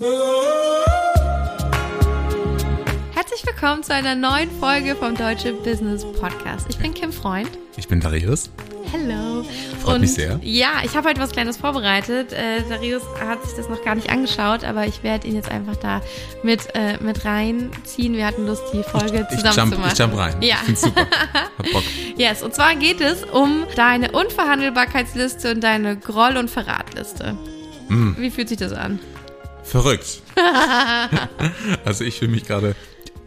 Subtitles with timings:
[0.00, 0.14] Herzlich
[3.44, 6.68] willkommen zu einer neuen Folge vom Deutsche Business Podcast.
[6.70, 7.50] Ich bin Kim Freund.
[7.76, 8.48] Ich bin Darius.
[8.92, 9.44] Hello.
[9.82, 10.38] Freut Und mich sehr.
[10.44, 12.32] Ja, ich habe heute was Kleines vorbereitet.
[12.32, 15.74] Äh, Darius hat sich das noch gar nicht angeschaut, aber ich werde ihn jetzt einfach
[15.74, 16.00] da
[16.44, 18.14] mit, äh, mit reinziehen.
[18.14, 19.92] Wir hatten Lust, die Folge Ich zusammen jump, zu machen.
[19.92, 20.36] ich jump rein.
[20.42, 20.54] Ja.
[20.60, 21.08] Ich find's super.
[21.58, 21.82] Hab Bock.
[22.16, 27.36] Yes, und zwar geht es um deine Unverhandelbarkeitsliste und deine Groll- und Verratliste.
[27.88, 28.12] Mm.
[28.16, 29.00] Wie fühlt sich das an?
[29.68, 30.22] Verrückt.
[31.84, 32.74] also ich fühle mich gerade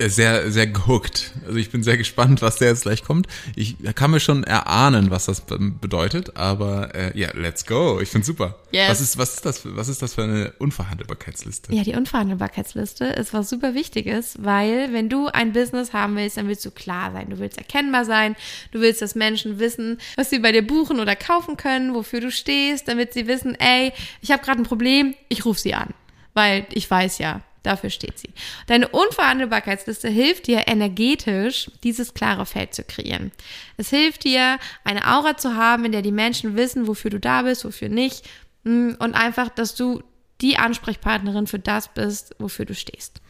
[0.09, 1.31] sehr, sehr gehuckt.
[1.45, 3.27] Also ich bin sehr gespannt, was der jetzt gleich kommt.
[3.55, 7.99] Ich kann mir schon erahnen, was das bedeutet, aber äh, ja, let's go.
[8.01, 8.55] Ich find's super.
[8.71, 8.89] Yes.
[8.89, 9.61] Was ist, was ist das?
[9.63, 11.73] Was ist das für eine Unverhandelbarkeitsliste?
[11.73, 16.47] Ja, die Unverhandelbarkeitsliste ist was super Wichtiges, weil wenn du ein Business haben willst, dann
[16.47, 18.35] willst du klar sein, du willst erkennbar sein,
[18.71, 22.31] du willst, dass Menschen wissen, was sie bei dir buchen oder kaufen können, wofür du
[22.31, 25.93] stehst, damit sie wissen, ey, ich habe gerade ein Problem, ich rufe sie an,
[26.33, 28.29] weil ich weiß ja, Dafür steht sie.
[28.65, 33.31] Deine Unverhandelbarkeitsliste hilft dir energetisch, dieses klare Feld zu kreieren.
[33.77, 37.43] Es hilft dir, eine Aura zu haben, in der die Menschen wissen, wofür du da
[37.43, 38.27] bist, wofür nicht.
[38.63, 40.01] Und einfach, dass du
[40.41, 43.21] die Ansprechpartnerin für das bist, wofür du stehst.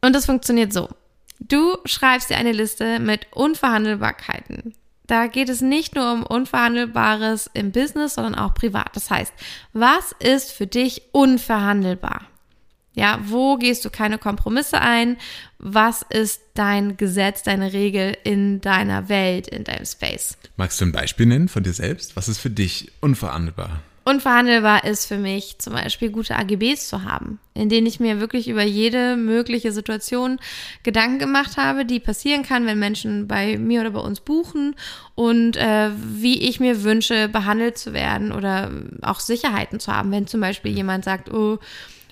[0.00, 0.88] Und das funktioniert so.
[1.38, 4.74] Du schreibst dir eine Liste mit Unverhandelbarkeiten.
[5.06, 8.94] Da geht es nicht nur um Unverhandelbares im Business, sondern auch privat.
[8.94, 9.32] Das heißt,
[9.72, 12.22] was ist für dich unverhandelbar?
[12.94, 15.18] Ja, wo gehst du keine Kompromisse ein?
[15.58, 20.38] Was ist dein Gesetz, deine Regel in deiner Welt, in deinem Space?
[20.56, 22.16] Magst du ein Beispiel nennen von dir selbst?
[22.16, 23.82] Was ist für dich unverhandelbar?
[24.08, 28.46] Unverhandelbar ist für mich zum Beispiel gute AGBs zu haben, in denen ich mir wirklich
[28.46, 30.38] über jede mögliche Situation
[30.84, 34.76] Gedanken gemacht habe, die passieren kann, wenn Menschen bei mir oder bei uns buchen
[35.16, 38.70] und äh, wie ich mir wünsche, behandelt zu werden oder
[39.02, 41.58] auch Sicherheiten zu haben, wenn zum Beispiel jemand sagt, oh,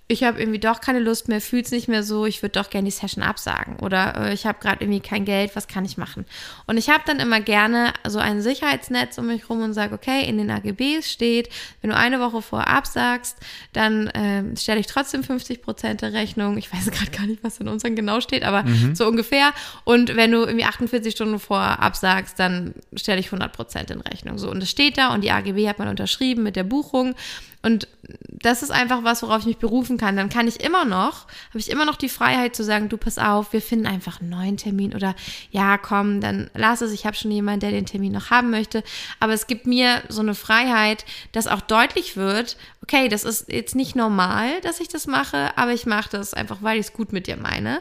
[0.06, 2.84] ich habe irgendwie doch keine Lust mehr, fühlt's nicht mehr so, ich würde doch gerne
[2.84, 6.26] die Session absagen oder äh, ich habe gerade irgendwie kein Geld, was kann ich machen?
[6.66, 10.28] Und ich habe dann immer gerne so ein Sicherheitsnetz um mich rum und sage, okay,
[10.28, 11.48] in den AGBs steht,
[11.80, 13.38] wenn du eine Woche vorher absagst,
[13.72, 16.58] dann äh, stelle ich trotzdem 50 Prozent der Rechnung.
[16.58, 18.94] Ich weiß gerade gar nicht, was in unseren genau steht, aber mhm.
[18.94, 19.52] so ungefähr.
[19.84, 24.36] Und wenn du irgendwie 48 Stunden vorher absagst, dann stelle ich 100 Prozent in Rechnung.
[24.36, 27.14] So und das steht da und die AGB hat man unterschrieben mit der Buchung
[27.64, 27.88] und
[28.28, 30.16] das ist einfach was, worauf ich mich berufen kann.
[30.16, 33.16] Dann kann ich immer noch, habe ich immer noch die Freiheit zu sagen, du pass
[33.16, 35.14] auf, wir finden einfach einen neuen Termin oder
[35.50, 38.84] ja, komm, dann lass es, ich habe schon jemanden, der den Termin noch haben möchte.
[39.18, 43.74] Aber es gibt mir so eine Freiheit, dass auch deutlich wird, okay, das ist jetzt
[43.74, 47.14] nicht normal, dass ich das mache, aber ich mache das einfach, weil ich es gut
[47.14, 47.80] mit dir meine.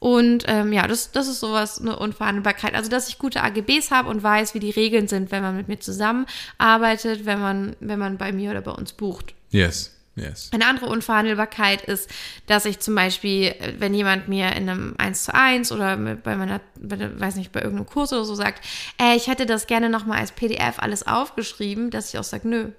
[0.00, 2.74] Und ähm, ja, das, das ist sowas, eine Unverhandelbarkeit.
[2.74, 5.68] Also, dass ich gute AGBs habe und weiß, wie die Regeln sind, wenn man mit
[5.68, 9.34] mir zusammenarbeitet, wenn man, wenn man bei mir oder bei uns bucht.
[9.50, 9.94] Yes.
[10.16, 10.50] Yes.
[10.52, 12.10] Eine andere Unverhandelbarkeit ist,
[12.46, 16.60] dass ich zum Beispiel, wenn jemand mir in einem 1 zu 1 oder bei meiner,
[16.74, 18.64] weiß nicht, bei irgendeinem Kurs oder so sagt,
[18.98, 22.70] ey, ich hätte das gerne nochmal als PDF alles aufgeschrieben, dass ich auch sage, nö.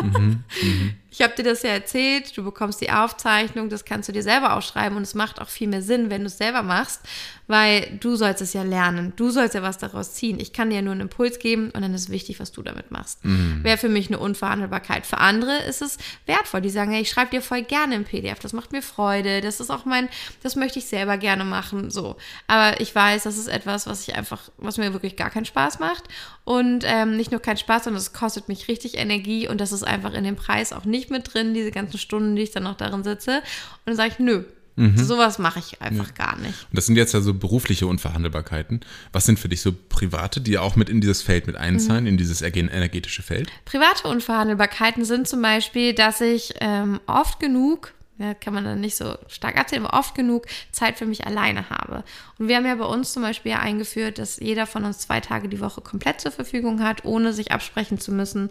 [0.00, 0.92] Mhm, mh.
[1.18, 4.54] Ich habe dir das ja erzählt, du bekommst die Aufzeichnung, das kannst du dir selber
[4.54, 7.00] aufschreiben und es macht auch viel mehr Sinn, wenn du es selber machst,
[7.46, 10.38] weil du sollst es ja lernen, du sollst ja was daraus ziehen.
[10.38, 12.90] Ich kann dir ja nur einen Impuls geben und dann ist wichtig, was du damit
[12.90, 13.24] machst.
[13.24, 13.64] Mhm.
[13.64, 15.06] Wäre für mich eine Unverhandelbarkeit.
[15.06, 15.96] Für andere ist es
[16.26, 19.40] wertvoll, die sagen, hey, ich schreibe dir voll gerne im PDF, das macht mir Freude,
[19.40, 20.10] das ist auch mein,
[20.42, 22.16] das möchte ich selber gerne machen, so.
[22.46, 25.78] Aber ich weiß, das ist etwas, was ich einfach, was mir wirklich gar keinen Spaß
[25.78, 26.04] macht
[26.44, 29.82] und ähm, nicht nur keinen Spaß, sondern es kostet mich richtig Energie und das ist
[29.82, 32.76] einfach in dem Preis auch nicht mit drin, diese ganzen Stunden, die ich dann noch
[32.76, 33.38] darin sitze.
[33.38, 34.44] Und dann sage ich, nö,
[34.76, 34.98] Mhm.
[34.98, 36.26] Sowas mache ich einfach ja.
[36.26, 36.66] gar nicht.
[36.70, 38.80] Und das sind jetzt ja so berufliche Unverhandelbarkeiten.
[39.10, 42.10] Was sind für dich so private, die auch mit in dieses Feld mit einzahlen, mhm.
[42.10, 43.50] in dieses energetische Feld?
[43.64, 48.96] Private Unverhandelbarkeiten sind zum Beispiel, dass ich ähm, oft genug ja, kann man dann nicht
[48.96, 52.02] so stark erzählen, aber oft genug Zeit für mich alleine habe.
[52.38, 55.48] Und wir haben ja bei uns zum Beispiel eingeführt, dass jeder von uns zwei Tage
[55.48, 58.50] die Woche komplett zur Verfügung hat, ohne sich absprechen zu müssen.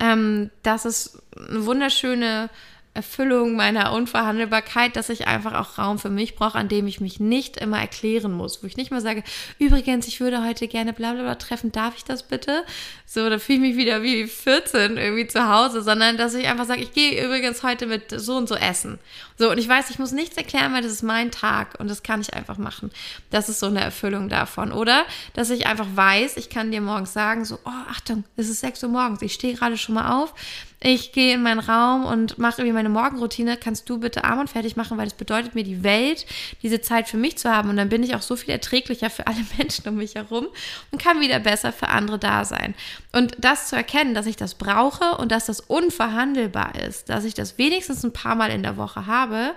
[0.00, 2.50] Ähm, das ist eine wunderschöne
[2.94, 7.18] Erfüllung meiner Unverhandelbarkeit, dass ich einfach auch Raum für mich brauche, an dem ich mich
[7.18, 9.24] nicht immer erklären muss, wo ich nicht mal sage,
[9.58, 12.64] übrigens, ich würde heute gerne bla bla bla treffen, darf ich das bitte?
[13.04, 16.66] So, da fühle ich mich wieder wie 14 irgendwie zu Hause, sondern dass ich einfach
[16.66, 18.98] sage, ich gehe übrigens heute mit so und so essen.
[19.38, 22.04] So, und ich weiß, ich muss nichts erklären, weil das ist mein Tag und das
[22.04, 22.92] kann ich einfach machen.
[23.30, 24.70] Das ist so eine Erfüllung davon.
[24.70, 28.60] Oder, dass ich einfach weiß, ich kann dir morgens sagen, so, oh, Achtung, es ist
[28.60, 30.34] 6 Uhr morgens, ich stehe gerade schon mal auf,
[30.86, 34.50] ich gehe in meinen Raum und mache irgendwie meine Morgenroutine, kannst du bitte arm und
[34.50, 36.26] fertig machen, weil das bedeutet mir die Welt,
[36.62, 39.26] diese Zeit für mich zu haben und dann bin ich auch so viel erträglicher für
[39.26, 40.46] alle Menschen um mich herum
[40.90, 42.74] und kann wieder besser für andere da sein.
[43.12, 47.32] Und das zu erkennen, dass ich das brauche und dass das unverhandelbar ist, dass ich
[47.32, 49.54] das wenigstens ein paar Mal in der Woche habe,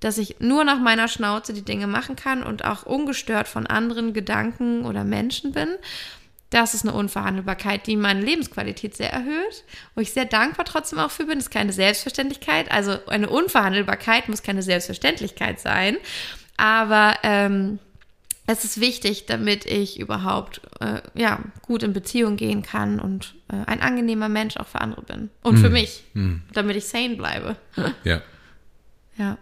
[0.00, 4.14] dass ich nur nach meiner Schnauze die Dinge machen kann und auch ungestört von anderen
[4.14, 5.68] Gedanken oder Menschen bin.
[6.50, 9.64] Das ist eine Unverhandelbarkeit, die meine Lebensqualität sehr erhöht,
[9.94, 11.38] wo ich sehr dankbar trotzdem auch für bin.
[11.38, 12.70] Das ist keine Selbstverständlichkeit.
[12.70, 15.96] Also eine Unverhandelbarkeit muss keine Selbstverständlichkeit sein.
[16.56, 17.80] Aber ähm,
[18.46, 23.56] es ist wichtig, damit ich überhaupt äh, ja, gut in Beziehung gehen kann und äh,
[23.66, 25.30] ein angenehmer Mensch auch für andere bin.
[25.42, 25.62] Und mm.
[25.62, 26.36] für mich, mm.
[26.52, 27.56] damit ich sane bleibe.
[28.04, 28.22] Ja.
[29.18, 29.38] Ja.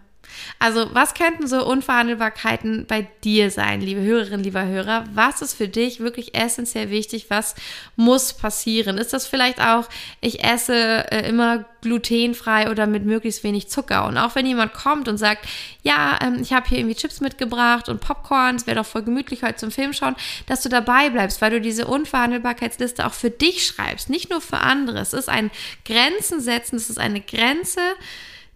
[0.57, 5.05] Also, was könnten so Unverhandelbarkeiten bei dir sein, liebe Hörerinnen, lieber Hörer?
[5.13, 7.25] Was ist für dich wirklich essentiell wichtig?
[7.29, 7.55] Was
[7.95, 8.97] muss passieren?
[8.97, 9.87] Ist das vielleicht auch,
[10.21, 14.07] ich esse äh, immer glutenfrei oder mit möglichst wenig Zucker?
[14.07, 15.45] Und auch wenn jemand kommt und sagt,
[15.83, 19.43] ja, ähm, ich habe hier irgendwie Chips mitgebracht und Popcorn, es wäre doch voll gemütlich
[19.43, 20.15] heute zum Film schauen,
[20.47, 24.59] dass du dabei bleibst, weil du diese Unverhandelbarkeitsliste auch für dich schreibst, nicht nur für
[24.59, 24.99] andere.
[24.99, 25.51] Es ist ein
[25.83, 27.81] Grenzen setzen, es ist eine Grenze,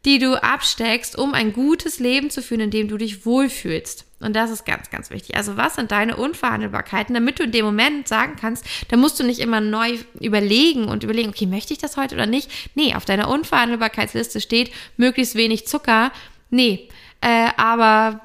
[0.06, 4.06] die du absteckst, um ein gutes Leben zu führen, in dem du dich wohlfühlst.
[4.22, 5.36] Und das ist ganz, ganz wichtig.
[5.38, 9.24] Also was sind deine Unverhandelbarkeiten, damit du in dem Moment sagen kannst, da musst du
[9.24, 12.52] nicht immer neu überlegen und überlegen, okay, möchte ich das heute oder nicht?
[12.76, 16.12] Nee, auf deiner Unverhandelbarkeitsliste steht möglichst wenig Zucker.
[16.50, 16.90] Nee,
[17.22, 18.22] äh, aber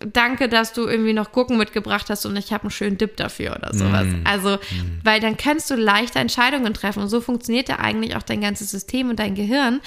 [0.00, 3.56] danke, dass du irgendwie noch Gurken mitgebracht hast und ich habe einen schönen Dip dafür
[3.56, 4.06] oder sowas.
[4.06, 4.24] Mm.
[4.24, 5.00] Also, mm.
[5.02, 8.70] weil dann kannst du leichter Entscheidungen treffen und so funktioniert ja eigentlich auch dein ganzes
[8.70, 9.80] System und dein Gehirn.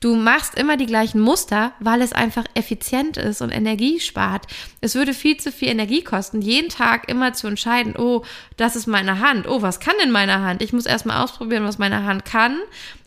[0.00, 4.46] Du machst immer die gleichen Muster, weil es einfach effizient ist und Energie spart.
[4.80, 8.24] Es würde viel zu viel Energie kosten, jeden Tag immer zu entscheiden, oh,
[8.56, 9.46] das ist meine Hand.
[9.46, 10.62] Oh, was kann denn meine Hand?
[10.62, 12.56] Ich muss erstmal ausprobieren, was meine Hand kann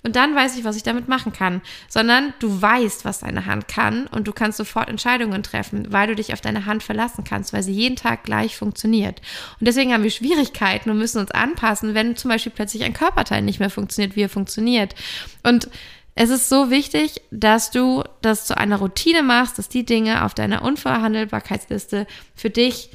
[0.03, 1.61] und dann weiß ich, was ich damit machen kann.
[1.89, 6.15] Sondern du weißt, was deine Hand kann und du kannst sofort Entscheidungen treffen, weil du
[6.15, 9.21] dich auf deine Hand verlassen kannst, weil sie jeden Tag gleich funktioniert.
[9.59, 13.41] Und deswegen haben wir Schwierigkeiten und müssen uns anpassen, wenn zum Beispiel plötzlich ein Körperteil
[13.41, 14.93] nicht mehr funktioniert, wie er funktioniert.
[15.41, 15.69] Und
[16.15, 20.33] es ist so wichtig, dass du das zu einer Routine machst, dass die Dinge auf
[20.33, 22.05] deiner Unverhandelbarkeitsliste
[22.35, 22.91] für dich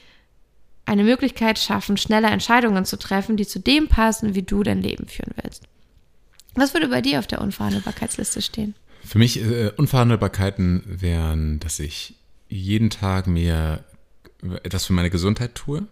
[0.86, 5.06] eine Möglichkeit schaffen, schneller Entscheidungen zu treffen, die zu dem passen, wie du dein Leben
[5.06, 5.64] führen willst.
[6.54, 8.74] Was würde bei dir auf der Unverhandelbarkeitsliste stehen?
[9.04, 12.14] Für mich äh, Unverhandelbarkeiten wären, dass ich
[12.48, 13.84] jeden Tag mir
[14.62, 15.86] etwas für meine Gesundheit tue.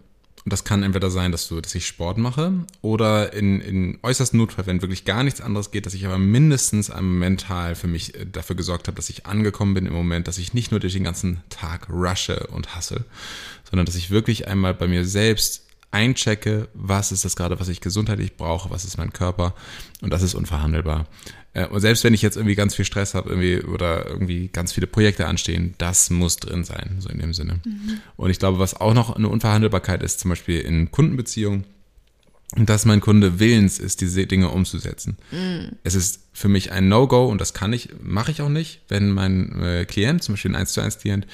[0.47, 4.39] Und das kann entweder sein, dass, du, dass ich Sport mache oder in, in äußersten
[4.39, 8.25] Notfall, wenn wirklich gar nichts anderes geht, dass ich aber mindestens mental für mich äh,
[8.25, 11.03] dafür gesorgt habe, dass ich angekommen bin im Moment, dass ich nicht nur durch den
[11.03, 13.03] ganzen Tag rushe und hasse,
[13.69, 17.81] sondern dass ich wirklich einmal bei mir selbst einchecke, was ist das gerade, was ich
[17.81, 19.53] gesundheitlich brauche, was ist mein Körper
[20.01, 21.07] und das ist unverhandelbar.
[21.53, 24.73] Äh, und selbst wenn ich jetzt irgendwie ganz viel Stress habe irgendwie oder irgendwie ganz
[24.73, 27.61] viele Projekte anstehen, das muss drin sein, so in dem Sinne.
[27.65, 27.99] Mhm.
[28.15, 31.65] Und ich glaube, was auch noch eine Unverhandelbarkeit ist, zum Beispiel in Kundenbeziehungen,
[32.55, 35.17] dass mein Kunde willens ist, diese Dinge umzusetzen.
[35.31, 35.75] Mm.
[35.83, 39.11] Es ist für mich ein No-Go und das kann ich, mache ich auch nicht, wenn
[39.11, 41.25] mein äh, Klient, zum Beispiel ein 1 zu 1 Klient,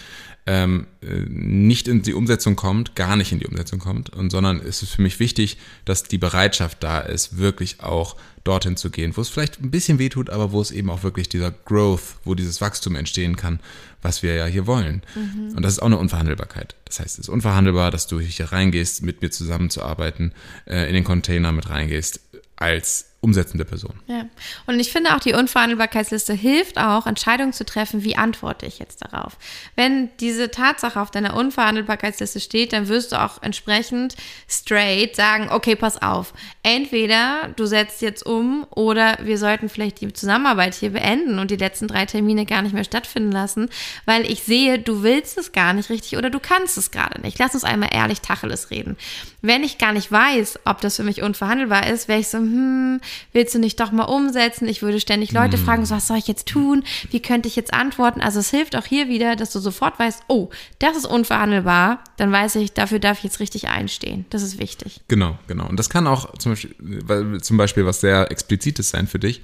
[0.45, 4.61] ähm, äh, nicht in die Umsetzung kommt, gar nicht in die Umsetzung kommt, und, sondern
[4.61, 8.15] es ist für mich wichtig, dass die Bereitschaft da ist, wirklich auch
[8.45, 11.03] dorthin zu gehen, wo es vielleicht ein bisschen weh tut, aber wo es eben auch
[11.03, 13.59] wirklich dieser Growth, wo dieses Wachstum entstehen kann,
[14.01, 15.01] was wir ja hier wollen.
[15.15, 15.57] Mhm.
[15.57, 16.75] Und das ist auch eine Unverhandelbarkeit.
[16.85, 20.31] Das heißt, es ist unverhandelbar, dass du hier reingehst, mit mir zusammenzuarbeiten,
[20.65, 22.21] äh, in den Container mit reingehst,
[22.56, 23.93] als umsetzende Person.
[24.07, 24.25] Ja.
[24.67, 29.01] Und ich finde auch, die Unverhandelbarkeitsliste hilft auch, Entscheidungen zu treffen, wie antworte ich jetzt
[29.01, 29.37] darauf.
[29.77, 34.15] Wenn diese Tatsache auf deiner Unverhandelbarkeitsliste steht, dann wirst du auch entsprechend
[34.49, 36.33] straight sagen, okay, pass auf.
[36.63, 41.56] Entweder du setzt jetzt um oder wir sollten vielleicht die Zusammenarbeit hier beenden und die
[41.56, 43.69] letzten drei Termine gar nicht mehr stattfinden lassen,
[44.03, 47.39] weil ich sehe, du willst es gar nicht richtig oder du kannst es gerade nicht.
[47.39, 48.97] Lass uns einmal ehrlich Tacheles reden.
[49.42, 52.99] Wenn ich gar nicht weiß, ob das für mich unverhandelbar ist, wäre ich so, hm,
[53.31, 54.67] willst du nicht doch mal umsetzen?
[54.67, 55.59] Ich würde ständig Leute mm.
[55.59, 56.83] fragen, so, was soll ich jetzt tun?
[57.11, 58.21] Wie könnte ich jetzt antworten?
[58.21, 62.03] Also es hilft auch hier wieder, dass du sofort weißt, oh, das ist unverhandelbar.
[62.17, 64.25] Dann weiß ich, dafür darf ich jetzt richtig einstehen.
[64.29, 65.01] Das ist wichtig.
[65.07, 65.67] Genau, genau.
[65.67, 69.41] Und das kann auch zum Beispiel, zum Beispiel was sehr explizites sein für dich,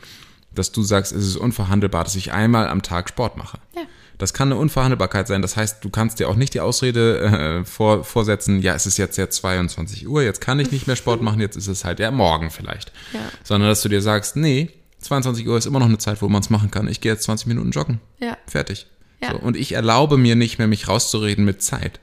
[0.53, 3.59] dass du sagst, es ist unverhandelbar, dass ich einmal am Tag Sport mache.
[3.75, 3.81] Ja.
[4.19, 5.41] Das kann eine Unverhandelbarkeit sein.
[5.41, 8.97] Das heißt, du kannst dir auch nicht die Ausrede äh, vor, vorsetzen, ja, es ist
[8.97, 11.99] jetzt ja 22 Uhr, jetzt kann ich nicht mehr Sport machen, jetzt ist es halt
[11.99, 12.91] ja morgen vielleicht.
[13.13, 13.21] Ja.
[13.43, 16.41] Sondern dass du dir sagst, nee, 22 Uhr ist immer noch eine Zeit, wo man
[16.41, 16.89] es machen kann.
[16.89, 18.01] Ich gehe jetzt 20 Minuten joggen.
[18.19, 18.37] Ja.
[18.45, 18.87] Fertig.
[19.21, 19.31] Ja.
[19.31, 22.01] So, und ich erlaube mir nicht mehr, mich rauszureden mit Zeit.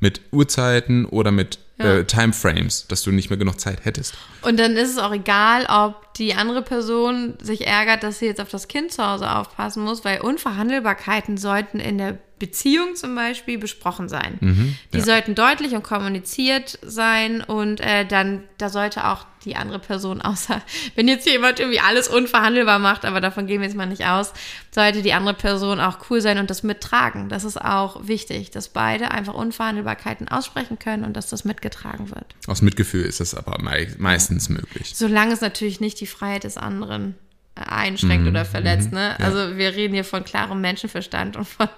[0.00, 1.96] Mit Uhrzeiten oder mit Ja.
[1.96, 4.14] äh, Timeframes, dass du nicht mehr genug Zeit hättest.
[4.42, 8.40] Und dann ist es auch egal, ob die andere Person sich ärgert, dass sie jetzt
[8.40, 13.58] auf das Kind zu Hause aufpassen muss, weil Unverhandelbarkeiten sollten in der Beziehung zum Beispiel
[13.58, 14.38] besprochen sein.
[14.40, 15.00] die Mhm, ja.
[15.00, 20.60] sollten deutlich und kommuniziert sein und äh, dann, da sollte auch die andere Person, außer
[20.94, 24.32] wenn jetzt jemand irgendwie alles unverhandelbar macht, aber davon gehen wir jetzt mal nicht aus,
[24.72, 27.28] sollte die andere Person auch cool sein und das mittragen.
[27.28, 32.34] Das ist auch wichtig, dass beide einfach Unverhandelbarkeiten aussprechen können und dass das mitgetragen wird.
[32.46, 34.92] Aus Mitgefühl ist das aber mei meistens möglich.
[34.94, 37.14] Solange es natürlich nicht die Freiheit des anderen
[37.56, 38.90] einschränkt oder verletzt.
[38.92, 39.18] Ne?
[39.20, 41.68] Also wir reden hier von klarem Menschenverstand und von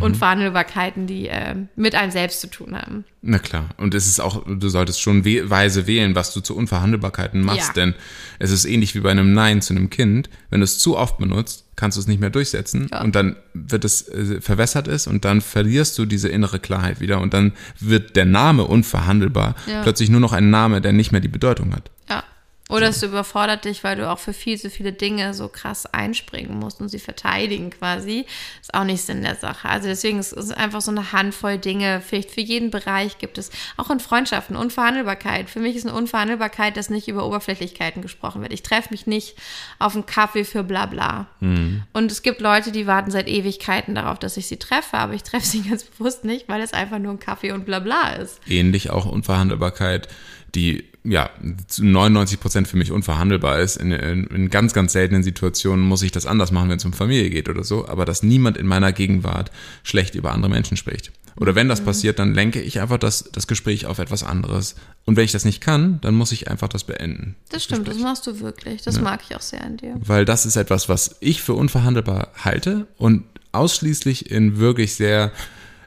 [0.00, 3.04] Unverhandelbarkeiten, die äh, mit einem selbst zu tun haben.
[3.22, 3.70] Na klar.
[3.78, 7.68] Und es ist auch, du solltest schon we weise wählen, was du zu Unverhandelbarkeiten machst,
[7.68, 7.72] Ja.
[7.74, 7.94] denn
[8.38, 10.28] es ist ähnlich wie bei einem Nein zu einem Kind.
[10.50, 13.02] Wenn du es zu oft benutzt, kannst du es nicht mehr durchsetzen Ja.
[13.02, 17.20] und dann wird es äh, verwässert ist und dann verlierst du diese innere Klarheit wieder
[17.20, 19.82] und dann wird der Name unverhandelbar Ja.
[19.82, 21.90] plötzlich nur noch ein Name, der nicht mehr die Bedeutung hat.
[22.08, 22.24] Ja.
[22.68, 26.58] Oder es überfordert dich, weil du auch für viel zu viele Dinge so krass einspringen
[26.58, 28.26] musst und sie verteidigen quasi.
[28.60, 29.68] Ist auch nicht Sinn der Sache.
[29.68, 32.02] Also deswegen ist es einfach so eine Handvoll Dinge.
[32.06, 35.48] Vielleicht für jeden Bereich gibt es auch in Freundschaften Unverhandelbarkeit.
[35.48, 38.52] Für mich ist eine Unverhandelbarkeit, dass nicht über Oberflächlichkeiten gesprochen wird.
[38.52, 39.36] Ich treffe mich nicht
[39.78, 41.26] auf einen Kaffee für bla bla.
[41.94, 45.22] Und es gibt Leute, die warten seit Ewigkeiten darauf, dass ich sie treffe, aber ich
[45.22, 48.40] treffe sie ganz bewusst nicht, weil es einfach nur ein Kaffee und bla bla ist.
[48.46, 50.08] ähnlich auch Unverhandelbarkeit,
[50.54, 51.30] die ja
[51.66, 53.76] zu 99 Prozent für mich unverhandelbar ist.
[53.76, 56.92] In, in, in ganz, ganz seltenen Situationen muss ich das anders machen, wenn es um
[56.92, 59.50] Familie geht oder so, aber dass niemand in meiner Gegenwart
[59.82, 61.12] schlecht über andere Menschen spricht.
[61.36, 61.70] Oder wenn Mhm.
[61.70, 64.74] das passiert, dann lenke ich einfach das, das Gespräch auf etwas anderes.
[65.04, 67.36] Und wenn ich das nicht kann, dann muss ich einfach das beenden.
[67.50, 68.82] Das stimmt, das machst du wirklich.
[68.82, 69.94] Das mag ich auch sehr an dir.
[70.00, 75.32] Weil das ist etwas, was ich für unverhandelbar halte und ausschließlich in wirklich sehr,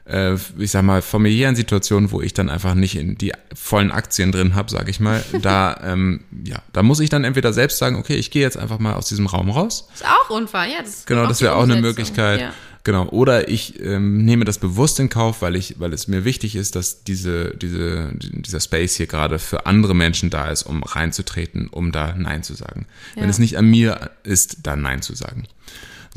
[0.04, 4.32] äh, ich sag mal, familiären Situationen, wo ich dann einfach nicht in die vollen Aktien
[4.32, 7.96] drin habe, sage ich mal, da, ähm, ja, da muss ich dann entweder selbst sagen,
[7.96, 9.88] okay, ich gehe jetzt einfach mal aus diesem Raum raus.
[9.94, 10.82] Ist auch Unfall, ja.
[10.82, 11.80] Das Genau, das wäre auch eine.
[11.80, 12.40] Möglichkeit.
[12.40, 12.52] Ja.
[12.84, 13.06] Genau.
[13.10, 16.74] Oder ich ähm, nehme das bewusst in Kauf, weil ich, weil es mir wichtig ist,
[16.74, 21.92] dass diese, diese, dieser Space hier gerade für andere Menschen da ist, um reinzutreten, um
[21.92, 22.86] da Nein zu sagen.
[23.14, 23.30] Wenn Ja.
[23.30, 25.44] es nicht an mir ist, da Nein zu sagen.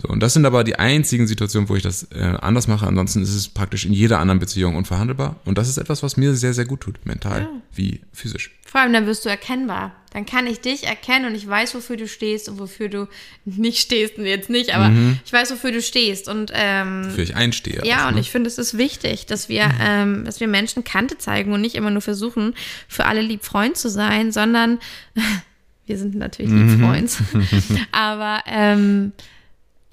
[0.02, 2.86] So, und das sind aber die einzigen Situationen, wo ich das äh, anders mache.
[2.86, 5.38] Ansonsten ist es praktisch in jeder anderen Beziehung unverhandelbar.
[5.46, 7.50] Und das ist etwas, was mir sehr, sehr gut tut, mental Ja.
[7.74, 8.52] wie physisch.
[8.66, 9.96] Vor allem, dann wirst du erkennbar.
[10.12, 13.08] Dann kann ich dich erkennen und ich weiß, wofür du stehst und wofür du
[13.46, 14.18] nicht stehst.
[14.18, 14.92] Und jetzt nicht, aber
[15.25, 16.28] ich weiß, wofür du stehst.
[16.28, 17.82] Und ähm, Für ich einstehe.
[17.86, 18.22] Ja, und ne?
[18.22, 21.75] ich finde, es ist wichtig, dass wir, ähm, dass wir Menschen Kante zeigen und nicht
[21.75, 22.54] immer nur versuchen,
[22.88, 24.80] für alle lieb Freund zu sein, sondern
[25.86, 27.12] wir sind natürlich lieb Freund,
[27.92, 29.12] aber ähm,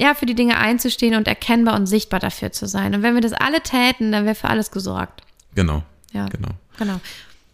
[0.02, 2.94] ja, für die Dinge einzustehen und erkennbar und sichtbar dafür zu sein.
[2.94, 5.22] Und wenn wir das alle täten, dann wäre für alles gesorgt.
[5.54, 5.82] Genau.
[6.12, 6.48] Ja, Genau.
[6.78, 7.00] genau.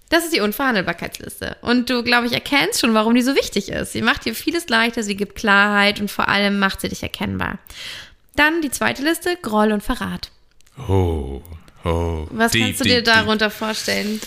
[0.09, 1.57] Das ist die Unverhandelbarkeitsliste.
[1.61, 3.93] Und du, glaube ich, erkennst schon, warum die so wichtig ist.
[3.93, 7.59] Sie macht dir vieles leichter, sie gibt Klarheit und vor allem macht sie dich erkennbar.
[8.35, 10.31] Dann die zweite Liste, Groll und Verrat.
[10.89, 11.43] Oh,
[11.85, 12.27] oh.
[12.31, 13.15] Was Deep, kannst du dir deep, deep.
[13.15, 14.21] darunter vorstellen?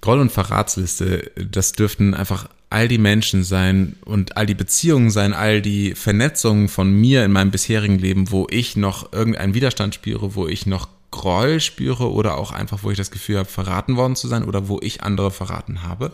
[0.00, 5.32] Groll- und Verratsliste, das dürften einfach all die Menschen sein und all die Beziehungen sein,
[5.32, 10.34] all die Vernetzungen von mir in meinem bisherigen Leben, wo ich noch irgendeinen Widerstand spüre,
[10.34, 14.16] wo ich noch Groll spüre oder auch einfach, wo ich das Gefühl habe, verraten worden
[14.16, 16.10] zu sein oder wo ich andere verraten habe.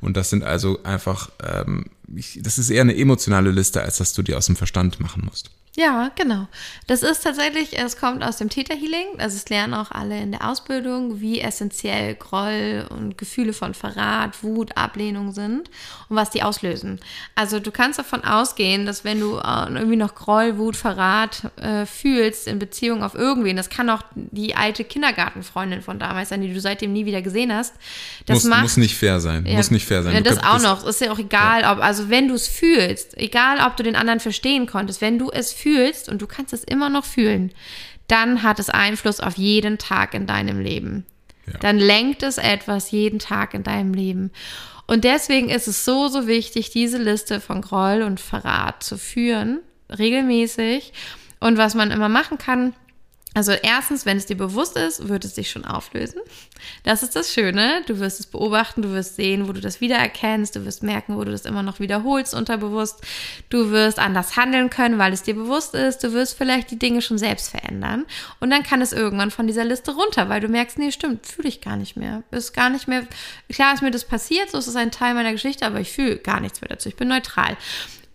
[0.00, 4.12] Und das sind also einfach, ähm, ich, das ist eher eine emotionale Liste, als dass
[4.12, 5.52] du die aus dem Verstand machen musst.
[5.80, 6.46] Ja, genau.
[6.88, 9.18] Das ist tatsächlich, es kommt aus dem Täterhealing.
[9.18, 14.42] Also es lernen auch alle in der Ausbildung, wie essentiell Groll und Gefühle von Verrat,
[14.42, 15.70] Wut, Ablehnung sind
[16.10, 17.00] und was die auslösen.
[17.34, 21.86] Also du kannst davon ausgehen, dass wenn du äh, irgendwie noch Groll, Wut, Verrat äh,
[21.86, 26.52] fühlst in Beziehung auf irgendwen, das kann auch die alte Kindergartenfreundin von damals sein, die
[26.52, 27.74] du seitdem nie wieder gesehen hast.
[28.26, 29.46] Das Muss, macht muss nicht fair sein.
[29.46, 30.14] ja, muss nicht fair sein.
[30.14, 30.86] Ja, das auch noch.
[30.86, 34.20] Ist ja auch egal, ob, also wenn du es fühlst, egal ob du den anderen
[34.20, 35.69] verstehen konntest, wenn du es fühlst
[36.08, 37.52] und du kannst es immer noch fühlen,
[38.08, 41.06] dann hat es Einfluss auf jeden Tag in deinem Leben.
[41.46, 41.58] Ja.
[41.60, 44.30] Dann lenkt es etwas jeden Tag in deinem Leben.
[44.86, 49.60] Und deswegen ist es so, so wichtig, diese Liste von Groll und Verrat zu führen,
[49.88, 50.92] regelmäßig.
[51.38, 52.74] Und was man immer machen kann,
[53.32, 56.20] also erstens, wenn es dir bewusst ist, wird es dich schon auflösen.
[56.82, 57.82] Das ist das Schöne.
[57.86, 61.22] Du wirst es beobachten, du wirst sehen, wo du das wiedererkennst, du wirst merken, wo
[61.22, 63.00] du das immer noch wiederholst unterbewusst.
[63.48, 66.02] Du wirst anders handeln können, weil es dir bewusst ist.
[66.02, 68.04] Du wirst vielleicht die Dinge schon selbst verändern.
[68.40, 71.48] Und dann kann es irgendwann von dieser Liste runter, weil du merkst, nee, stimmt, fühle
[71.48, 72.24] ich gar nicht mehr.
[72.32, 73.06] Ist gar nicht mehr,
[73.48, 76.16] klar ist mir das passiert, so ist es ein Teil meiner Geschichte, aber ich fühle
[76.16, 76.88] gar nichts mehr dazu.
[76.88, 77.56] Ich bin neutral.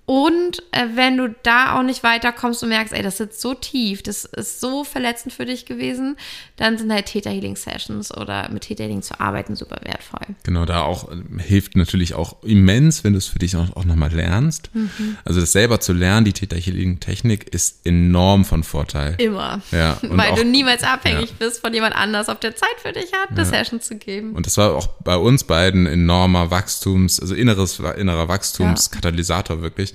[0.05, 4.03] Und äh, wenn du da auch nicht weiterkommst und merkst, ey, das sitzt so tief,
[4.03, 6.15] das ist so verletzend für dich gewesen,
[6.57, 10.35] dann sind halt Theta Healing Sessions oder mit Theta Healing zu arbeiten super wertvoll.
[10.43, 13.83] Genau, da auch äh, hilft natürlich auch immens, wenn du es für dich auch, auch
[13.83, 14.69] nochmal lernst.
[14.73, 15.17] Mhm.
[15.25, 19.15] Also das selber zu lernen, die Theta Healing Technik ist enorm von Vorteil.
[19.17, 19.61] Immer.
[19.71, 21.35] Ja, Weil auch, du niemals abhängig ja.
[21.39, 23.45] bist von jemand anders, ob der Zeit für dich hat, eine ja.
[23.45, 24.33] Session zu geben.
[24.33, 29.61] Und das war auch bei uns beiden enormer Wachstums, also inneres, innerer Wachstumskatalysator ja.
[29.63, 29.94] wirklich.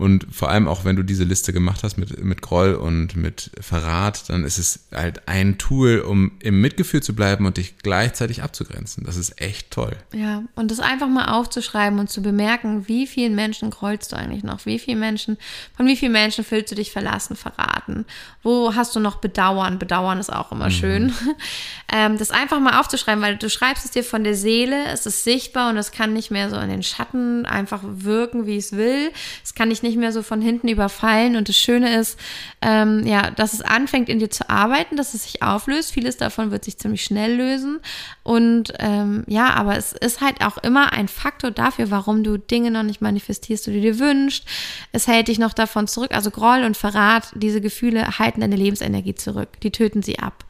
[0.00, 3.50] Und vor allem auch, wenn du diese Liste gemacht hast mit, mit Groll und mit
[3.60, 8.42] Verrat, dann ist es halt ein Tool, um im Mitgefühl zu bleiben und dich gleichzeitig
[8.42, 9.04] abzugrenzen.
[9.04, 9.94] Das ist echt toll.
[10.14, 14.42] Ja, und das einfach mal aufzuschreiben und zu bemerken, wie vielen Menschen grollst du eigentlich
[14.42, 14.64] noch?
[14.64, 15.36] Wie viele Menschen,
[15.76, 18.06] von wie vielen Menschen fühlst du dich verlassen, verraten?
[18.42, 19.78] Wo hast du noch Bedauern?
[19.78, 20.70] Bedauern ist auch immer mhm.
[20.70, 21.12] schön.
[21.92, 25.24] ähm, das einfach mal aufzuschreiben, weil du schreibst es dir von der Seele, es ist
[25.24, 29.10] sichtbar und es kann nicht mehr so in den Schatten einfach wirken, wie es will.
[29.44, 31.36] Es kann dich nicht nicht mehr so von hinten überfallen.
[31.36, 32.18] Und das Schöne ist,
[32.62, 35.92] ähm, ja, dass es anfängt in dir zu arbeiten, dass es sich auflöst.
[35.92, 37.80] Vieles davon wird sich ziemlich schnell lösen.
[38.22, 42.70] Und ähm, ja, aber es ist halt auch immer ein Faktor dafür, warum du Dinge
[42.70, 44.46] noch nicht manifestierst, die du dir wünschst.
[44.92, 46.14] Es hält dich noch davon zurück.
[46.14, 49.60] Also Groll und Verrat, diese Gefühle halten deine Lebensenergie zurück.
[49.62, 50.44] Die töten sie ab.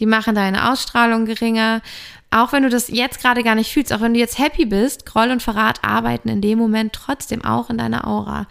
[0.00, 1.82] Die machen deine Ausstrahlung geringer.
[2.30, 5.04] Auch wenn du das jetzt gerade gar nicht fühlst, auch wenn du jetzt happy bist,
[5.04, 8.46] Groll und Verrat arbeiten in dem Moment trotzdem auch in deiner Aura.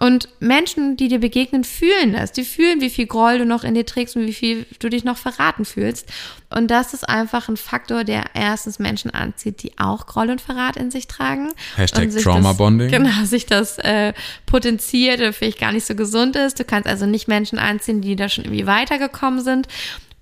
[0.00, 2.30] Und Menschen, die dir begegnen, fühlen das.
[2.30, 5.02] Die fühlen, wie viel Groll du noch in dir trägst und wie viel du dich
[5.02, 6.08] noch verraten fühlst.
[6.50, 10.76] Und das ist einfach ein Faktor, der erstens Menschen anzieht, die auch Groll und Verrat
[10.76, 11.50] in sich tragen.
[11.74, 12.92] Hashtag Trauma Bonding.
[12.92, 14.12] Genau, sich das äh,
[14.46, 16.60] potenziert oder vielleicht gar nicht so gesund ist.
[16.60, 19.66] Du kannst also nicht Menschen anziehen, die da schon irgendwie weitergekommen sind.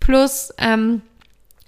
[0.01, 1.03] Plus, ähm,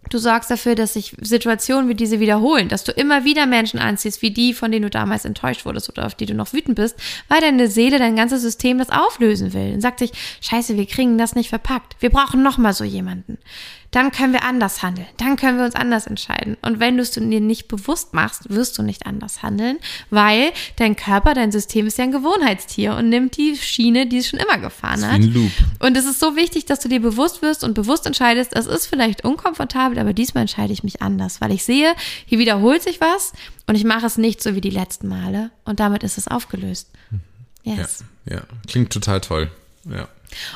[0.09, 4.23] Du sorgst dafür, dass sich Situationen wie diese wiederholen, dass du immer wieder Menschen anziehst,
[4.23, 6.97] wie die, von denen du damals enttäuscht wurdest oder auf die du noch wütend bist,
[7.29, 11.19] weil deine Seele, dein ganzes System das auflösen will und sagt sich, scheiße, wir kriegen
[11.19, 11.97] das nicht verpackt.
[12.01, 13.39] Wir brauchen nochmal so jemanden
[13.91, 15.07] dann können wir anders handeln.
[15.17, 16.57] Dann können wir uns anders entscheiden.
[16.63, 19.79] Und wenn du es dir nicht bewusst machst, wirst du nicht anders handeln,
[20.11, 24.29] weil dein Körper, dein System ist ja ein Gewohnheitstier und nimmt die Schiene, die es
[24.29, 25.21] schon immer gefahren hat.
[25.79, 28.87] Und es ist so wichtig, dass du dir bewusst wirst und bewusst entscheidest, es ist
[28.87, 31.95] vielleicht unkomfortabel, aber diesmal entscheide ich mich anders, weil ich sehe,
[32.27, 33.33] hier wiederholt sich was
[33.67, 36.91] und ich mache es nicht so wie die letzten Male und damit ist es aufgelöst.
[37.11, 37.21] Mhm.
[37.65, 38.05] Yes.
[38.25, 38.43] Ja, ja.
[38.67, 39.51] klingt total toll.
[39.85, 40.09] Ja.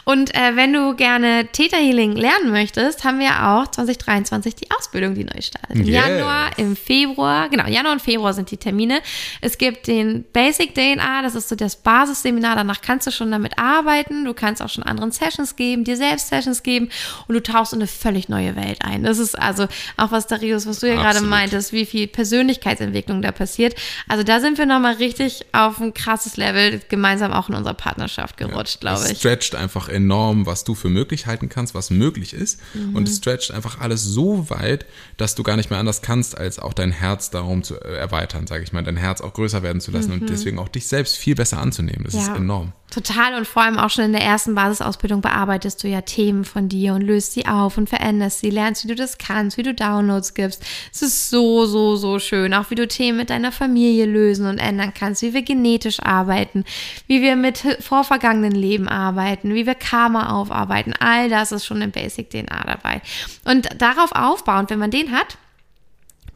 [0.04, 5.14] Und äh, wenn du gerne Theta Healing lernen möchtest, haben wir auch 2023 die Ausbildung,
[5.14, 5.70] die neu startet.
[5.76, 6.06] Im yes.
[6.06, 9.00] Januar, im Februar, genau, Januar und Februar sind die Termine.
[9.40, 13.58] Es gibt den Basic DNA, das ist so das Basisseminar, danach kannst du schon damit
[13.58, 14.24] arbeiten.
[14.24, 16.90] Du kannst auch schon anderen Sessions geben, dir selbst Sessions geben
[17.28, 19.02] und du tauchst in eine völlig neue Welt ein.
[19.02, 23.32] Das ist also auch was, Darius, was du ja gerade meintest, wie viel Persönlichkeitsentwicklung da
[23.32, 23.74] passiert.
[24.08, 28.36] Also da sind wir nochmal richtig auf ein krasses Level gemeinsam auch in unserer Partnerschaft
[28.36, 29.18] gerutscht, ja, glaube ich.
[29.18, 32.60] Stretched einfach enorm, was du für möglich halten kannst, was möglich ist.
[32.74, 32.96] Mhm.
[32.96, 34.84] Und es stretcht einfach alles so weit,
[35.16, 38.46] dass du gar nicht mehr anders kannst, als auch dein Herz darum zu äh, erweitern,
[38.46, 40.22] sage ich mal, dein Herz auch größer werden zu lassen mhm.
[40.22, 42.04] und deswegen auch dich selbst viel besser anzunehmen.
[42.04, 42.20] Das ja.
[42.20, 42.72] ist enorm.
[42.92, 46.68] Total und vor allem auch schon in der ersten Basisausbildung bearbeitest du ja Themen von
[46.68, 49.72] dir und löst sie auf und veränderst sie, lernst, wie du das kannst, wie du
[49.72, 50.62] Downloads gibst.
[50.92, 52.52] Es ist so, so, so schön.
[52.52, 56.64] Auch wie du Themen mit deiner Familie lösen und ändern kannst, wie wir genetisch arbeiten,
[57.06, 60.94] wie wir mit vorvergangenen Leben arbeiten, wie wir Karma aufarbeiten.
[60.98, 63.02] All das ist schon im Basic DNA dabei.
[63.44, 65.38] Und darauf aufbauend, wenn man den hat,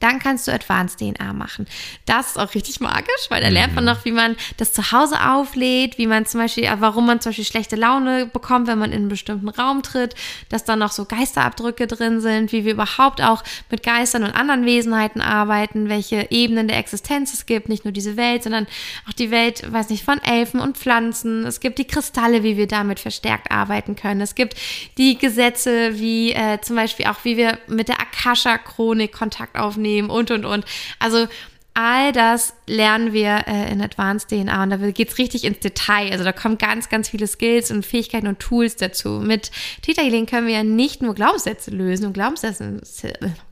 [0.01, 1.67] dann kannst du Advanced DNA machen.
[2.05, 3.91] Das ist auch richtig magisch, weil da lernt man mhm.
[3.91, 7.45] noch, wie man das zu Hause auflädt, wie man zum Beispiel, warum man zum Beispiel
[7.45, 10.15] schlechte Laune bekommt, wenn man in einen bestimmten Raum tritt,
[10.49, 14.67] dass da noch so Geisterabdrücke drin sind, wie wir überhaupt auch mit Geistern und anderen
[14.67, 18.67] Wesenheiten arbeiten, welche Ebenen der Existenz es gibt, nicht nur diese Welt, sondern
[19.09, 21.47] auch die Welt, weiß nicht, von Elfen und Pflanzen.
[21.47, 24.21] Es gibt die Kristalle, wie wir damit verstärkt arbeiten können.
[24.21, 24.57] Es gibt
[24.99, 30.11] die Gesetze, wie äh, zum Beispiel auch, wie wir mit der Akasha-Chronik Kontakt aufnehmen nehmen
[30.11, 30.65] und, und, und.
[30.99, 31.29] Also
[31.77, 36.11] all das lernen wir äh, in Advanced DNA und da geht es richtig ins Detail.
[36.11, 39.21] Also da kommen ganz, ganz viele Skills und Fähigkeiten und Tools dazu.
[39.23, 39.51] Mit
[39.83, 42.15] Theta Healing können wir ja nicht nur Glaubenssätze lösen und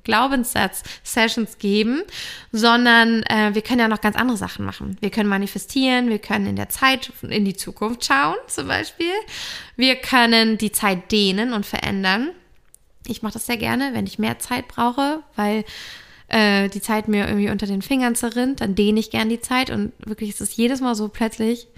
[0.04, 2.02] Glaubenssatz-Sessions geben,
[2.50, 4.96] sondern äh, wir können ja noch ganz andere Sachen machen.
[5.00, 9.12] Wir können manifestieren, wir können in der Zeit in die Zukunft schauen zum Beispiel.
[9.76, 12.30] Wir können die Zeit dehnen und verändern.
[13.06, 15.66] Ich mache das sehr gerne, wenn ich mehr Zeit brauche, weil
[16.34, 19.70] äh, die Zeit mir irgendwie unter den Fingern zerrinnt, dann dehne ich gern die Zeit
[19.70, 21.68] und wirklich ist es jedes Mal so plötzlich,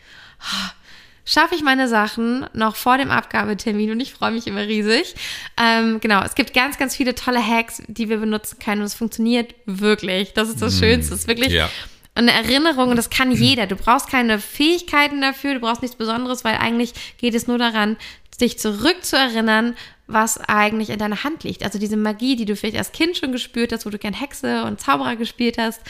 [1.27, 5.15] schaffe ich meine Sachen noch vor dem Abgabetermin und ich freue mich immer riesig.
[5.61, 8.95] Ähm, genau, es gibt ganz, ganz viele tolle Hacks, die wir benutzen können und es
[8.95, 10.33] funktioniert wirklich.
[10.33, 11.15] Das ist das mm, Schönste.
[11.15, 11.53] Es ist wirklich.
[11.53, 11.69] Ja
[12.15, 13.67] eine Erinnerung, und das kann jeder.
[13.67, 17.99] Du brauchst keine Fähigkeiten dafür, du brauchst nichts Besonderes, weil eigentlich geht es nur daran,
[18.41, 21.63] dich zurückzuerinnern, was eigentlich in deiner Hand liegt.
[21.65, 24.65] Also diese Magie, die du vielleicht als Kind schon gespürt hast, wo du gern Hexe
[24.65, 25.81] und Zauberer gespielt hast,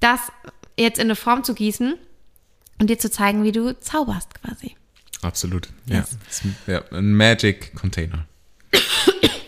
[0.00, 0.20] das
[0.78, 1.94] jetzt in eine Form zu gießen
[2.80, 4.76] und dir zu zeigen, wie du zauberst quasi.
[5.22, 5.68] Absolut.
[5.86, 6.18] Yes.
[6.66, 6.74] Ja.
[6.74, 6.84] ja.
[6.90, 8.26] Ein Magic Container.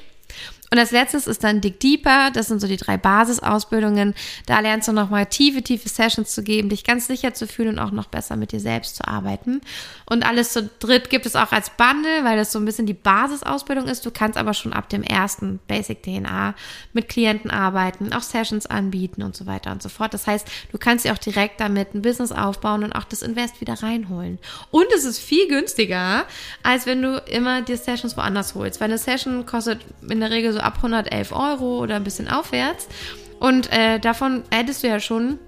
[0.70, 2.30] Und als letztes ist dann Dig Deeper.
[2.32, 4.14] Das sind so die drei Basisausbildungen.
[4.46, 7.78] Da lernst du nochmal tiefe, tiefe Sessions zu geben, dich ganz sicher zu fühlen und
[7.78, 9.60] auch noch besser mit dir selbst zu arbeiten.
[10.08, 12.94] Und alles zu dritt gibt es auch als Bundle, weil das so ein bisschen die
[12.94, 14.04] Basisausbildung ist.
[14.06, 16.54] Du kannst aber schon ab dem ersten Basic DNA
[16.92, 20.14] mit Klienten arbeiten, auch Sessions anbieten und so weiter und so fort.
[20.14, 23.60] Das heißt, du kannst dir auch direkt damit ein Business aufbauen und auch das Invest
[23.60, 24.38] wieder reinholen.
[24.70, 26.24] Und es ist viel günstiger,
[26.62, 28.80] als wenn du immer dir Sessions woanders holst.
[28.80, 32.88] Weil eine Session kostet in der Regel so ab 111 Euro oder ein bisschen aufwärts.
[33.38, 35.38] Und äh, davon hättest du ja schon,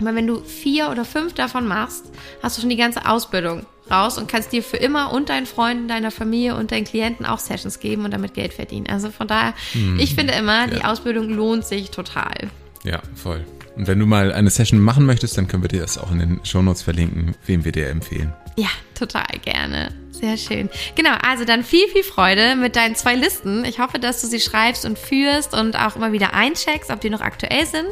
[0.00, 2.06] weil wenn du vier oder fünf davon machst,
[2.42, 5.88] hast du schon die ganze Ausbildung raus und kannst dir für immer und deinen Freunden,
[5.88, 8.86] deiner Familie und deinen Klienten auch Sessions geben und damit Geld verdienen.
[8.88, 9.98] Also von daher, hm.
[9.98, 12.50] ich finde immer, die Ausbildung lohnt sich total.
[12.84, 13.44] Ja, voll.
[13.76, 16.18] Und wenn du mal eine Session machen möchtest, dann können wir dir das auch in
[16.18, 18.32] den Shownotes verlinken, wem wir dir empfehlen.
[18.58, 19.94] Ja, total gerne.
[20.10, 20.68] Sehr schön.
[20.96, 23.64] Genau, also dann viel, viel Freude mit deinen zwei Listen.
[23.64, 27.08] Ich hoffe, dass du sie schreibst und führst und auch immer wieder eincheckst, ob die
[27.08, 27.90] noch aktuell sind.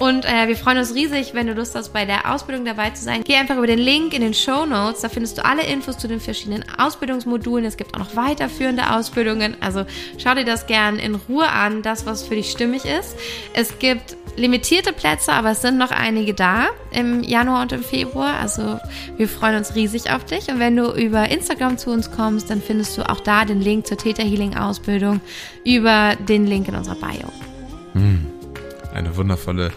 [0.00, 3.04] Und äh, wir freuen uns riesig, wenn du Lust hast, bei der Ausbildung dabei zu
[3.04, 3.22] sein.
[3.22, 5.02] Geh einfach über den Link in den Show Notes.
[5.02, 7.64] Da findest du alle Infos zu den verschiedenen Ausbildungsmodulen.
[7.64, 9.56] Es gibt auch noch weiterführende Ausbildungen.
[9.60, 9.84] Also
[10.18, 13.14] schau dir das gern in Ruhe an, das, was für dich stimmig ist.
[13.54, 18.40] Es gibt limitierte Plätze, aber es sind noch einige da im Januar und im Februar.
[18.40, 18.80] Also
[19.16, 20.48] wir freuen uns riesig auf dich.
[20.48, 23.86] Und wenn du über Instagram zu uns kommst, dann findest du auch da den Link
[23.86, 25.20] zur Theta Healing Ausbildung
[25.64, 27.28] über den Link in unserer Bio.
[27.92, 28.26] Hm.
[28.92, 29.70] Eine wundervolle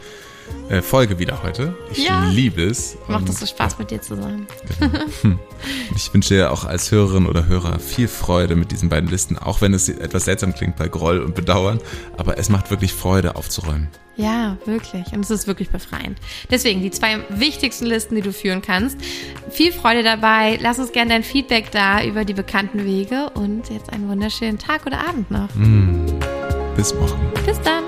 [0.69, 1.75] äh, Folge wieder heute.
[1.91, 2.25] Ich ja.
[2.29, 2.97] liebe es.
[3.07, 4.47] Macht es so Spaß mit dir zu sein.
[4.79, 5.39] Genau.
[5.95, 9.61] Ich wünsche dir auch als Hörerin oder Hörer viel Freude mit diesen beiden Listen, auch
[9.61, 11.79] wenn es etwas seltsam klingt bei Groll und Bedauern,
[12.17, 13.87] aber es macht wirklich Freude aufzuräumen.
[14.15, 15.11] Ja, wirklich.
[15.13, 16.19] Und es ist wirklich befreiend.
[16.51, 18.97] Deswegen die zwei wichtigsten Listen, die du führen kannst.
[19.49, 20.59] Viel Freude dabei.
[20.61, 24.85] Lass uns gerne dein Feedback da über die bekannten Wege und jetzt einen wunderschönen Tag
[24.85, 25.53] oder Abend noch.
[25.55, 26.05] Mm.
[26.75, 27.31] Bis morgen.
[27.45, 27.83] Bis dann.